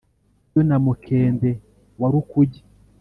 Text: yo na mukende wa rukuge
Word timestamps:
yo 0.53 0.61
na 0.67 0.77
mukende 0.83 1.49
wa 1.99 2.07
rukuge 2.13 2.61